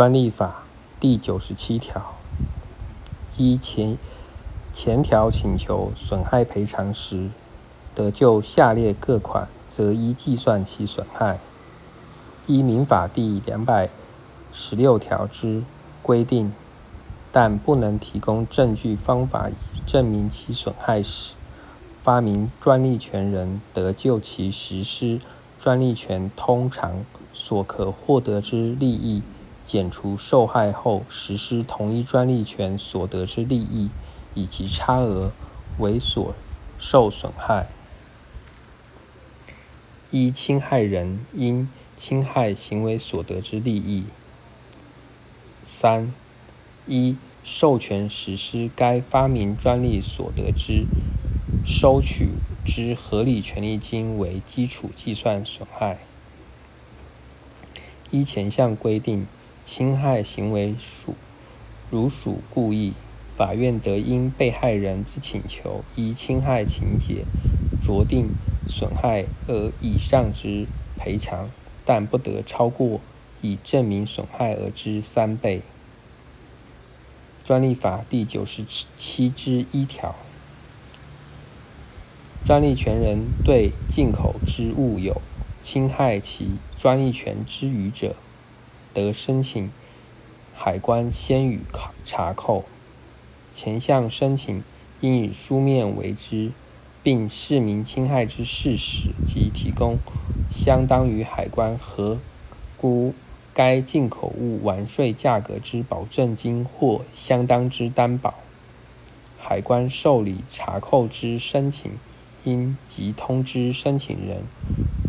[0.00, 0.62] 专利法
[0.98, 2.14] 第九十七条，
[3.36, 3.98] 依前
[4.72, 7.28] 前条请求损害赔偿时，
[7.94, 11.38] 得就下列各款，择一计算其损害。
[12.46, 13.90] 依民法第两百
[14.54, 15.62] 十六条之
[16.00, 16.50] 规定，
[17.30, 19.54] 但不能提供证据方法以
[19.84, 21.34] 证明其损害时，
[22.02, 25.20] 发明专利权人得就其实施
[25.58, 27.04] 专利权通常
[27.34, 29.22] 所可获得之利益。
[29.64, 33.90] 减除受害后实施同一专利权所得之利益，
[34.34, 35.30] 以及差额
[35.78, 36.34] 为所
[36.78, 37.68] 受损害。
[40.10, 44.04] 一、侵害人因侵害行为所得之利益。
[45.64, 46.12] 三、
[46.86, 50.86] 一授权实施该发明专利所得之
[51.64, 52.30] 收取
[52.66, 55.98] 之合理权利金为基础计算损害。
[58.10, 59.26] 依前项规定。
[59.64, 61.14] 侵害行为属
[61.90, 62.92] 如属故意，
[63.36, 67.24] 法院得因被害人之请求，依侵害情节
[67.82, 68.28] 酌定
[68.66, 71.50] 损害额以上之赔偿，
[71.84, 73.00] 但不得超过
[73.40, 75.62] 以证明损害额之三倍。
[77.44, 78.64] 专利法第九十
[78.96, 80.14] 七之一条，
[82.44, 85.20] 专利权人对进口之物有
[85.62, 88.14] 侵害其专利权之余者。
[88.92, 89.70] 得申请
[90.54, 91.60] 海关先予
[92.04, 92.64] 查扣，
[93.52, 94.62] 前项申请
[95.00, 96.52] 应以书面为之，
[97.02, 99.98] 并示明侵害之事实及提供
[100.50, 102.18] 相当于海关核
[102.76, 103.14] 估
[103.54, 108.34] 该进口物完税价格之保证金或相当之担保。
[109.38, 111.92] 海关受理查扣之申请，
[112.44, 114.42] 应即通知申请人，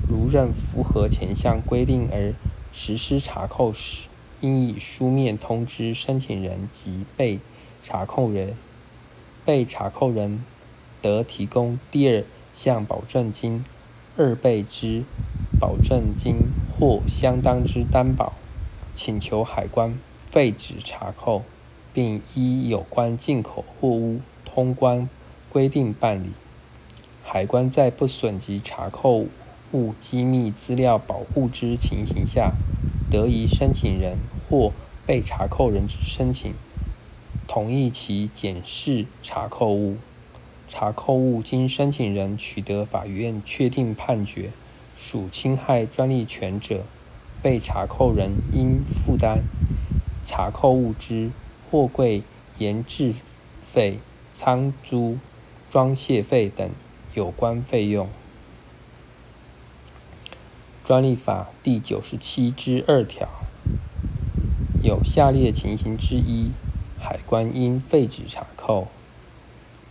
[0.07, 2.33] 如认符合前项规定而。
[2.73, 4.07] 实施查扣时，
[4.39, 7.39] 应以书面通知申请人及被
[7.83, 8.55] 查扣人。
[9.43, 10.45] 被查扣人
[11.01, 12.23] 得提供第二
[12.53, 13.65] 项保证金
[14.15, 15.03] 二倍之
[15.59, 16.35] 保证金
[16.77, 18.33] 或相当之担保，
[18.93, 19.97] 请求海关
[20.29, 21.43] 废止查扣，
[21.91, 25.09] 并依有关进口货物通关
[25.49, 26.29] 规定办理。
[27.23, 29.25] 海关在不损及查扣。
[29.73, 32.51] 物机密资料保护之情形下，
[33.09, 34.17] 得以申请人
[34.49, 34.71] 或
[35.05, 36.53] 被查扣人之申请，
[37.47, 39.97] 同意其检视查扣物。
[40.67, 44.51] 查扣物经申请人取得法院确定判决
[44.95, 46.83] 属侵害专利权者，
[47.41, 49.39] 被查扣人应负担
[50.23, 51.31] 查扣物之
[51.69, 52.23] 货柜
[52.57, 53.13] 延制
[53.73, 53.99] 费、
[54.33, 55.17] 仓租、
[55.69, 56.69] 装卸费等
[57.13, 58.07] 有关费用。
[60.91, 63.29] 专利法第九十七之二条，
[64.83, 66.51] 有下列情形之一，
[66.99, 68.89] 海关应废止查扣：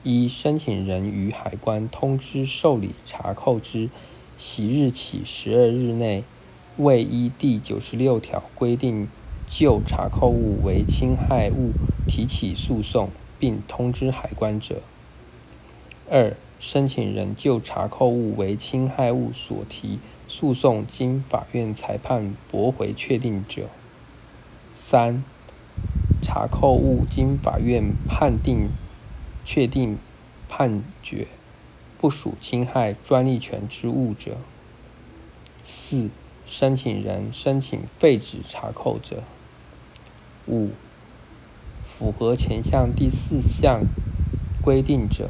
[0.03, 3.89] 一、申请人于海关通知受理查扣之
[4.37, 6.22] 即日起十二日内，
[6.77, 9.09] 未依第九十六条规定
[9.49, 11.71] 就查扣物为侵害物
[12.06, 13.09] 提起诉讼，
[13.39, 14.83] 并通知海关者；
[16.10, 19.99] 二、申请人就查扣物为侵害物所提。
[20.31, 23.65] 诉讼经法院裁判驳回确定者；
[24.77, 25.25] 三、
[26.23, 28.71] 查扣物经法院判定
[29.45, 29.99] 确定
[30.49, 31.27] 判决
[31.99, 34.35] 不属侵害专利权之物者；
[35.65, 36.09] 四、
[36.47, 39.17] 申请人申请废止查扣者；
[40.47, 40.71] 五、
[41.83, 43.83] 符合前项第四项
[44.63, 45.29] 规定者。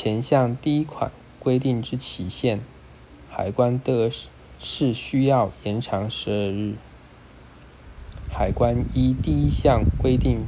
[0.00, 1.10] 前项第一款
[1.40, 2.60] 规定之期限，
[3.28, 4.08] 海关得
[4.60, 6.74] 是需要延长十二日。
[8.30, 10.42] 海关依第一项规定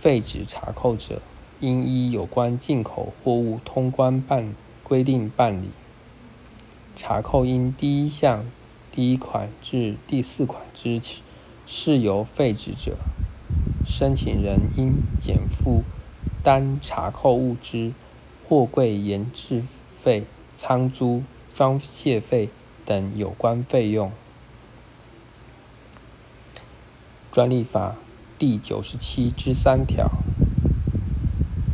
[0.00, 1.22] 废止查扣者，
[1.60, 4.52] 应依有关进口货物通关办
[4.82, 5.68] 规定办理。
[6.96, 8.44] 查扣因第一项
[8.90, 11.00] 第一款至第四款之
[11.64, 12.96] 事由废止者，
[13.86, 15.84] 申请人应减负
[16.42, 17.92] 单查扣物之。
[18.50, 19.62] 货柜延制
[20.02, 20.24] 费、
[20.56, 21.22] 仓租、
[21.54, 22.48] 装卸费
[22.84, 24.10] 等有关费用。
[27.30, 27.94] 专利法
[28.40, 30.10] 第九十七之三条，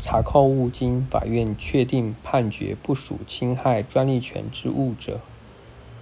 [0.02, 5.18] 查扣物经法院确定判决不属侵害专利权之物者，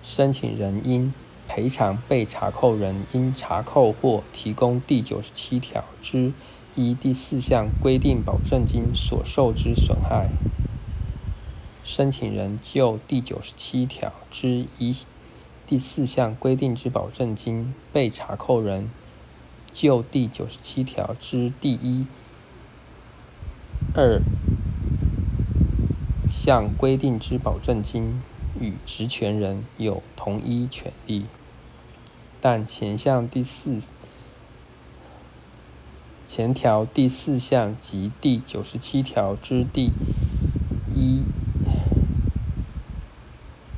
[0.03, 1.15] 申请人应
[1.47, 6.33] 赔偿被查扣人因查扣或提供第九十七条之
[6.75, 10.31] 一第四项规定保证金所受之损害。
[11.85, 14.97] 申请人就第九十七条之一
[15.67, 18.91] 第四项规定之保证金，被查扣人
[19.73, 22.07] 就第九十七条之第一、
[23.95, 24.21] 二
[26.29, 28.23] 项规定之保证金
[28.59, 31.27] 与职权人有同一权利，
[32.41, 33.81] 但前项第四。
[36.27, 39.93] 前条第四项及第九十七条之第
[40.93, 41.23] 一、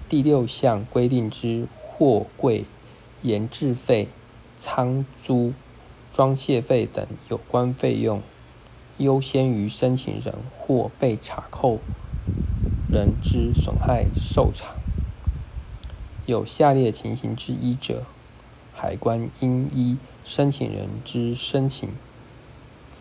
[0.08, 2.64] 第六项规定之货柜
[3.22, 4.06] 延制费、
[4.60, 5.52] 仓租、
[6.12, 8.22] 装卸费等有关费用，
[8.98, 11.80] 优先于申请人或被查扣
[12.92, 14.76] 人之损害受偿。
[16.24, 18.04] 有下列情形之一者，
[18.72, 21.88] 海关应依申请人之申请。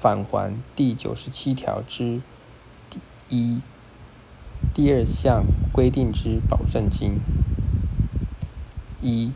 [0.02, 2.22] 返还第九十七条之
[2.90, 3.00] 第
[3.30, 3.62] 一、
[4.76, 7.18] 第二项规定之保证金：
[9.02, 9.32] 一、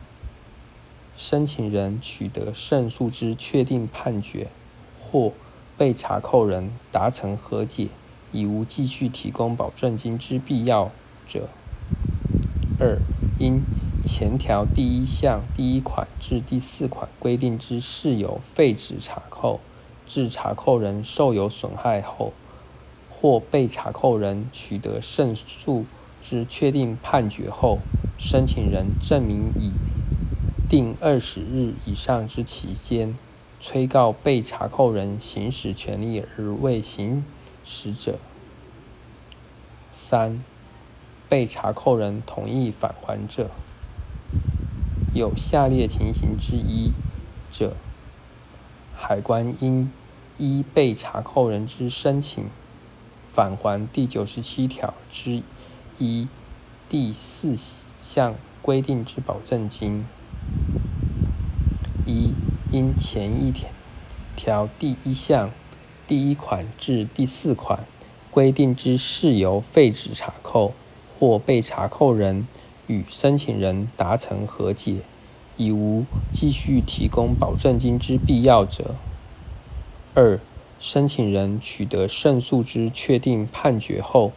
[1.16, 4.48] 申请人取得胜诉之确定判决，
[5.00, 5.32] 或
[5.78, 7.88] 被查扣人达成和解，
[8.32, 10.90] 已无继续提供保证金之必要
[11.26, 11.44] 者；
[12.78, 12.98] 二、
[13.38, 13.62] 因
[14.04, 19.58] 前条第一项第一款至第四款规定之事由废止查扣。
[20.06, 22.34] 致查扣人受有损害后，
[23.20, 25.84] 或被查扣人取得胜诉
[26.22, 27.78] 之确定判决后，
[28.16, 29.74] 申请人证明已
[30.66, 33.14] 定二十日以上之期间，
[33.60, 37.22] 催告被查扣人行使权利而未行
[37.62, 38.14] 使者；
[39.92, 40.42] 三、
[41.28, 43.50] 被查扣人同意返还者，
[45.12, 46.92] 有下列情形之一
[47.50, 47.76] 者，
[48.94, 49.92] 海关应。
[50.42, 52.46] 依被查扣人之申请，
[53.32, 55.42] 返还第九十七条之
[55.98, 56.28] 一
[56.88, 57.56] 第四
[58.00, 60.04] 项规定之保证金：
[62.06, 62.32] 一、
[62.72, 63.70] 因前一条
[64.34, 65.50] 条第一项
[66.08, 67.84] 第一款至第四款
[68.30, 70.74] 规定之事由废止查扣，
[71.18, 72.46] 或被查扣人
[72.88, 74.96] 与申请人达成和解，
[75.56, 78.96] 已无继续提供保证金之必要者。
[80.14, 80.40] 二、
[80.80, 84.32] 申请人取得胜诉之确定判决后，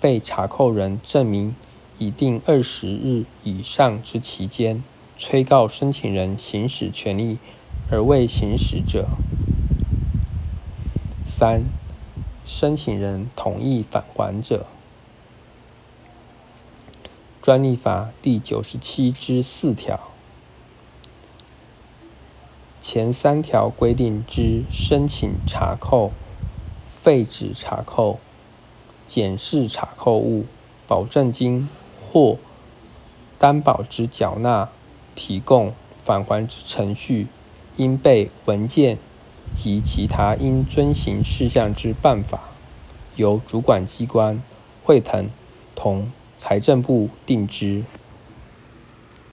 [0.00, 1.54] 被查扣人证明
[1.98, 4.82] 已定二十日以上之期间，
[5.16, 7.38] 催告申请人行使权利
[7.90, 9.06] 而未行使者。
[11.24, 11.62] 三、
[12.44, 14.66] 申请人同意返还者。
[17.40, 20.13] 专利法第九十七之四条。
[22.86, 26.12] 前三条规定之申请查扣、
[27.00, 28.18] 废止查扣、
[29.06, 30.44] 检视查扣物、
[30.86, 31.66] 保证金
[31.98, 32.36] 或
[33.38, 34.68] 担保之缴纳、
[35.14, 35.72] 提供、
[36.04, 37.28] 返还之程序，
[37.78, 38.98] 应备文件
[39.54, 42.38] 及其他应遵行事项之办法，
[43.16, 44.42] 由主管机关
[44.82, 45.30] 会同
[45.74, 47.82] 同财政部定之。